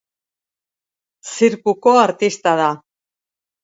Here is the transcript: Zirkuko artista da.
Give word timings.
Zirkuko 1.33 1.97
artista 2.09 2.59
da. 2.65 2.75